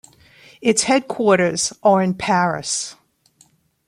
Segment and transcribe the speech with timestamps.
[0.61, 2.95] Its headquarters are in Paris.